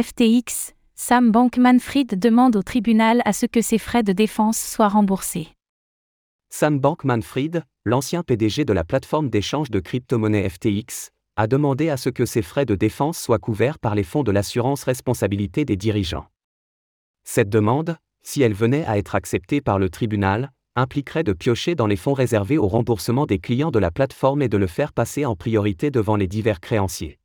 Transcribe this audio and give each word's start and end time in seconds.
FTX, 0.00 0.74
Sam 0.94 1.32
Bankman-Fried 1.32 2.20
demande 2.20 2.54
au 2.54 2.62
tribunal 2.62 3.20
à 3.24 3.32
ce 3.32 3.46
que 3.46 3.60
ses 3.60 3.78
frais 3.78 4.04
de 4.04 4.12
défense 4.12 4.56
soient 4.56 4.86
remboursés. 4.86 5.48
Sam 6.50 6.78
Bankman-Fried, 6.78 7.64
l'ancien 7.84 8.22
PDG 8.22 8.64
de 8.64 8.72
la 8.72 8.84
plateforme 8.84 9.28
d'échange 9.28 9.72
de 9.72 9.80
crypto-monnaies 9.80 10.48
FTX, 10.48 11.10
a 11.34 11.48
demandé 11.48 11.88
à 11.88 11.96
ce 11.96 12.10
que 12.10 12.26
ses 12.26 12.42
frais 12.42 12.64
de 12.64 12.76
défense 12.76 13.18
soient 13.18 13.40
couverts 13.40 13.80
par 13.80 13.96
les 13.96 14.04
fonds 14.04 14.22
de 14.22 14.30
l'assurance 14.30 14.84
responsabilité 14.84 15.64
des 15.64 15.76
dirigeants. 15.76 16.28
Cette 17.24 17.48
demande, 17.48 17.96
si 18.22 18.42
elle 18.42 18.54
venait 18.54 18.84
à 18.84 18.98
être 18.98 19.16
acceptée 19.16 19.60
par 19.60 19.80
le 19.80 19.90
tribunal, 19.90 20.52
impliquerait 20.76 21.24
de 21.24 21.32
piocher 21.32 21.74
dans 21.74 21.88
les 21.88 21.96
fonds 21.96 22.14
réservés 22.14 22.58
au 22.58 22.68
remboursement 22.68 23.26
des 23.26 23.40
clients 23.40 23.72
de 23.72 23.80
la 23.80 23.90
plateforme 23.90 24.42
et 24.42 24.48
de 24.48 24.58
le 24.58 24.68
faire 24.68 24.92
passer 24.92 25.24
en 25.24 25.34
priorité 25.34 25.90
devant 25.90 26.14
les 26.14 26.28
divers 26.28 26.60
créanciers. 26.60 27.18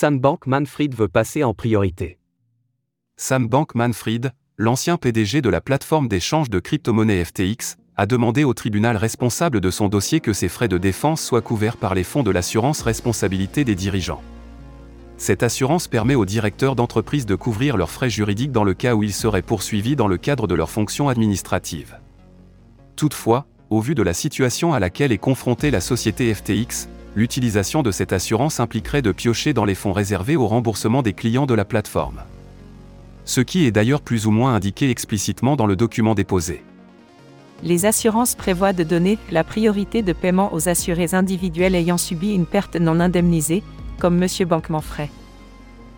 Sam 0.00 0.18
Bankman-Fried 0.18 0.94
veut 0.94 1.08
passer 1.08 1.44
en 1.44 1.52
priorité. 1.52 2.18
Sam 3.18 3.46
Bankman-Fried, 3.48 4.32
l'ancien 4.56 4.96
PDG 4.96 5.42
de 5.42 5.50
la 5.50 5.60
plateforme 5.60 6.08
d'échange 6.08 6.48
de 6.48 6.58
crypto-monnaies 6.58 7.22
FTX, 7.22 7.76
a 7.96 8.06
demandé 8.06 8.44
au 8.44 8.54
tribunal 8.54 8.96
responsable 8.96 9.60
de 9.60 9.70
son 9.70 9.88
dossier 9.90 10.20
que 10.20 10.32
ses 10.32 10.48
frais 10.48 10.68
de 10.68 10.78
défense 10.78 11.20
soient 11.20 11.42
couverts 11.42 11.76
par 11.76 11.94
les 11.94 12.02
fonds 12.02 12.22
de 12.22 12.30
l'assurance 12.30 12.80
responsabilité 12.80 13.62
des 13.62 13.74
dirigeants. 13.74 14.22
Cette 15.18 15.42
assurance 15.42 15.86
permet 15.86 16.14
aux 16.14 16.24
directeurs 16.24 16.76
d'entreprise 16.76 17.26
de 17.26 17.34
couvrir 17.34 17.76
leurs 17.76 17.90
frais 17.90 18.08
juridiques 18.08 18.52
dans 18.52 18.64
le 18.64 18.72
cas 18.72 18.94
où 18.94 19.02
ils 19.02 19.12
seraient 19.12 19.42
poursuivis 19.42 19.96
dans 19.96 20.08
le 20.08 20.16
cadre 20.16 20.46
de 20.46 20.54
leurs 20.54 20.70
fonctions 20.70 21.10
administratives. 21.10 21.98
Toutefois, 22.96 23.44
au 23.68 23.82
vu 23.82 23.94
de 23.94 24.02
la 24.02 24.14
situation 24.14 24.72
à 24.72 24.80
laquelle 24.80 25.12
est 25.12 25.18
confrontée 25.18 25.70
la 25.70 25.82
société 25.82 26.32
FTX, 26.32 26.88
l'utilisation 27.14 27.82
de 27.82 27.90
cette 27.90 28.12
assurance 28.12 28.60
impliquerait 28.60 29.02
de 29.02 29.12
piocher 29.12 29.52
dans 29.52 29.64
les 29.64 29.74
fonds 29.74 29.92
réservés 29.92 30.36
au 30.36 30.46
remboursement 30.46 31.02
des 31.02 31.12
clients 31.12 31.46
de 31.46 31.54
la 31.54 31.64
plateforme. 31.64 32.22
Ce 33.24 33.40
qui 33.40 33.66
est 33.66 33.70
d'ailleurs 33.70 34.02
plus 34.02 34.26
ou 34.26 34.30
moins 34.30 34.54
indiqué 34.54 34.90
explicitement 34.90 35.56
dans 35.56 35.66
le 35.66 35.76
document 35.76 36.14
déposé 36.14 36.62
les 37.62 37.86
assurances 37.86 38.34
prévoient 38.34 38.72
de 38.72 38.84
donner 38.84 39.18
la 39.30 39.44
priorité 39.44 40.02
de 40.02 40.12
paiement 40.12 40.52
aux 40.54 40.68
assurés 40.68 41.14
individuels 41.14 41.74
ayant 41.74 41.98
subi 41.98 42.34
une 42.34 42.46
perte 42.46 42.76
non 42.76 43.00
indemnisée, 43.00 43.62
comme 43.98 44.22
M. 44.22 44.28
Banquemanfray. 44.48 45.10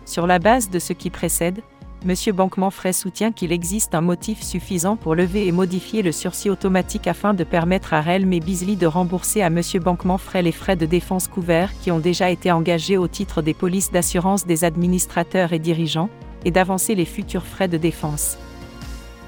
Sur 0.05 0.27
la 0.27 0.39
base 0.39 0.69
de 0.69 0.79
ce 0.79 0.93
qui 0.93 1.09
précède, 1.09 1.61
M. 2.05 2.15
Banquemanfray 2.33 2.93
soutient 2.93 3.31
qu'il 3.31 3.53
existe 3.53 3.95
un 3.95 4.01
motif 4.01 4.41
suffisant 4.41 4.97
pour 4.97 5.15
lever 5.15 5.47
et 5.47 5.53
modifier 5.53 6.01
le 6.01 6.11
sursis 6.11 6.49
automatique 6.49 7.07
afin 7.07 7.33
de 7.33 7.45
permettre 7.45 7.93
à 7.93 8.01
Relm 8.01 8.33
et 8.33 8.41
Beasley 8.41 8.75
de 8.75 8.85
rembourser 8.85 9.41
à 9.41 9.47
M. 9.47 9.61
Banquemanfray 9.81 10.43
les 10.43 10.51
frais 10.51 10.75
de 10.75 10.85
défense 10.85 11.29
couverts 11.29 11.71
qui 11.81 11.91
ont 11.91 11.99
déjà 11.99 12.29
été 12.29 12.51
engagés 12.51 12.97
au 12.97 13.07
titre 13.07 13.41
des 13.41 13.53
polices 13.53 13.91
d'assurance 13.91 14.45
des 14.45 14.65
administrateurs 14.65 15.53
et 15.53 15.59
dirigeants, 15.59 16.09
et 16.45 16.51
d'avancer 16.51 16.93
les 16.93 17.05
futurs 17.05 17.45
frais 17.45 17.69
de 17.69 17.77
défense. 17.77 18.37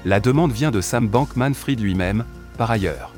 La 0.04 0.20
demande 0.20 0.52
vient 0.52 0.70
de 0.70 0.82
Sam 0.82 1.08
Bankman-Fried 1.08 1.80
lui-même, 1.80 2.24
par 2.58 2.70
ailleurs. 2.70 3.14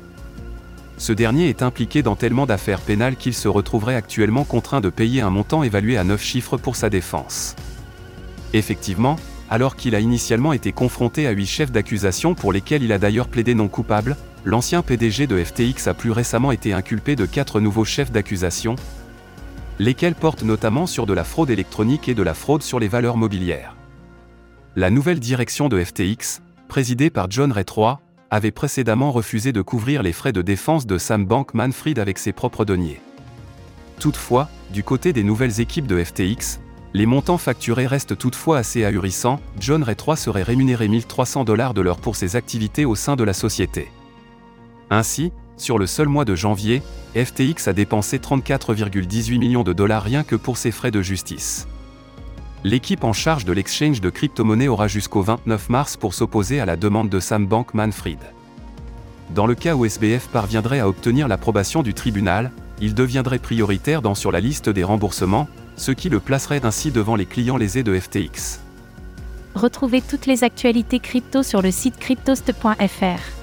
Ce 0.97 1.11
dernier 1.11 1.49
est 1.49 1.63
impliqué 1.63 2.01
dans 2.01 2.15
tellement 2.15 2.45
d'affaires 2.45 2.81
pénales 2.81 3.17
qu'il 3.17 3.33
se 3.33 3.49
retrouverait 3.49 3.95
actuellement 3.95 4.45
contraint 4.45 4.79
de 4.81 4.89
payer 4.89 5.21
un 5.21 5.29
montant 5.29 5.63
évalué 5.63 5.97
à 5.97 6.05
9 6.05 6.21
chiffres 6.21 6.57
pour 6.57 6.77
sa 6.77 6.89
défense. 6.89 7.55
Effectivement, 8.53 9.17
alors 9.49 9.75
qu'il 9.75 9.95
a 9.95 9.99
initialement 9.99 10.53
été 10.53 10.71
confronté 10.71 11.27
à 11.27 11.31
8 11.31 11.45
chefs 11.45 11.71
d'accusation 11.71 12.35
pour 12.35 12.53
lesquels 12.53 12.83
il 12.83 12.91
a 12.91 12.99
d'ailleurs 12.99 13.27
plaidé 13.27 13.55
non 13.55 13.67
coupable, 13.67 14.15
l'ancien 14.45 14.81
PDG 14.81 15.27
de 15.27 15.43
FTX 15.43 15.87
a 15.87 15.93
plus 15.93 16.11
récemment 16.11 16.51
été 16.51 16.73
inculpé 16.73 17.15
de 17.15 17.25
4 17.25 17.59
nouveaux 17.59 17.85
chefs 17.85 18.11
d'accusation, 18.11 18.75
lesquels 19.79 20.15
portent 20.15 20.43
notamment 20.43 20.85
sur 20.85 21.05
de 21.05 21.13
la 21.13 21.23
fraude 21.23 21.49
électronique 21.49 22.09
et 22.09 22.13
de 22.13 22.23
la 22.23 22.33
fraude 22.33 22.61
sur 22.61 22.79
les 22.79 22.87
valeurs 22.87 23.17
mobilières. 23.17 23.75
La 24.75 24.89
nouvelle 24.89 25.19
direction 25.19 25.67
de 25.67 25.83
FTX, 25.83 26.41
présidé 26.67 27.09
par 27.09 27.31
John 27.31 27.51
Ray 27.51 27.65
III, 27.65 27.95
avait 28.29 28.51
précédemment 28.51 29.11
refusé 29.11 29.51
de 29.51 29.63
couvrir 29.63 30.03
les 30.03 30.13
frais 30.13 30.31
de 30.31 30.43
défense 30.43 30.85
de 30.85 30.99
Sam 30.99 31.25
Bankman-Fried 31.25 31.97
avec 31.97 32.19
ses 32.19 32.31
propres 32.33 32.65
deniers. 32.65 33.01
Toutefois, 33.99 34.47
du 34.71 34.83
côté 34.83 35.11
des 35.13 35.23
nouvelles 35.23 35.59
équipes 35.59 35.87
de 35.87 36.03
FTX, 36.03 36.59
les 36.93 37.05
montants 37.05 37.37
facturés 37.37 37.87
restent 37.87 38.17
toutefois 38.17 38.57
assez 38.57 38.83
ahurissants, 38.83 39.39
John 39.59 39.83
Ray 39.83 39.95
III 39.95 40.17
serait 40.17 40.43
rémunéré 40.43 40.87
1300 40.87 41.43
dollars 41.43 41.73
de 41.73 41.81
l'heure 41.81 41.99
pour 41.99 42.15
ses 42.15 42.35
activités 42.35 42.85
au 42.85 42.95
sein 42.95 43.15
de 43.15 43.23
la 43.23 43.33
société. 43.33 43.91
Ainsi, 44.89 45.31
sur 45.55 45.77
le 45.77 45.85
seul 45.85 46.07
mois 46.07 46.25
de 46.25 46.35
janvier, 46.35 46.81
FTX 47.15 47.67
a 47.67 47.73
dépensé 47.73 48.17
34,18 48.17 49.37
millions 49.37 49.63
de 49.63 49.73
dollars 49.73 50.03
rien 50.03 50.23
que 50.23 50.35
pour 50.35 50.57
ses 50.57 50.71
frais 50.71 50.89
de 50.89 51.01
justice. 51.01 51.67
L'équipe 52.63 53.03
en 53.03 53.13
charge 53.13 53.45
de 53.45 53.53
l'exchange 53.53 54.01
de 54.01 54.09
crypto-monnaies 54.09 54.67
aura 54.67 54.87
jusqu'au 54.87 55.21
29 55.21 55.69
mars 55.69 55.95
pour 55.95 56.13
s'opposer 56.13 56.59
à 56.59 56.65
la 56.65 56.75
demande 56.75 57.09
de 57.09 57.19
Sam 57.19 57.45
Bankman-Fried. 57.45 58.19
Dans 59.35 59.45
le 59.45 59.55
cas 59.55 59.75
où 59.75 59.85
SBF 59.85 60.27
parviendrait 60.27 60.79
à 60.79 60.89
obtenir 60.89 61.27
l'approbation 61.27 61.83
du 61.83 61.93
tribunal, 61.93 62.51
il 62.81 62.95
deviendrait 62.95 63.39
prioritaire 63.39 64.01
dans 64.01 64.15
sur 64.15 64.31
la 64.31 64.39
liste 64.39 64.69
des 64.69 64.83
remboursements, 64.83 65.47
ce 65.79 65.91
qui 65.91 66.09
le 66.09 66.19
placerait 66.19 66.65
ainsi 66.65 66.91
devant 66.91 67.15
les 67.15 67.25
clients 67.25 67.57
lésés 67.57 67.83
de 67.83 67.97
FTX. 67.97 68.59
Retrouvez 69.55 70.01
toutes 70.01 70.25
les 70.25 70.43
actualités 70.43 70.99
crypto 70.99 71.41
sur 71.41 71.61
le 71.61 71.71
site 71.71 71.97
cryptost.fr. 71.97 73.38